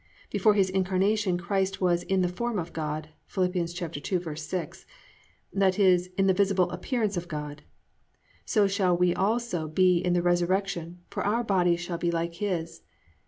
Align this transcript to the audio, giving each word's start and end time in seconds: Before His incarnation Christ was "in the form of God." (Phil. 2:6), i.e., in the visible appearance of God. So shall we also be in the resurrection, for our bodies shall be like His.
Before 0.31 0.55
His 0.55 0.71
incarnation 0.71 1.37
Christ 1.37 1.79
was 1.79 2.01
"in 2.01 2.23
the 2.23 2.27
form 2.27 2.57
of 2.57 2.73
God." 2.73 3.09
(Phil. 3.27 3.47
2:6), 3.49 4.85
i.e., 5.63 6.07
in 6.17 6.25
the 6.25 6.33
visible 6.33 6.71
appearance 6.71 7.17
of 7.17 7.27
God. 7.27 7.61
So 8.43 8.65
shall 8.65 8.97
we 8.97 9.13
also 9.13 9.67
be 9.67 9.99
in 9.99 10.13
the 10.13 10.23
resurrection, 10.23 11.01
for 11.07 11.23
our 11.23 11.43
bodies 11.43 11.81
shall 11.81 11.99
be 11.99 12.09
like 12.09 12.33
His. 12.33 12.81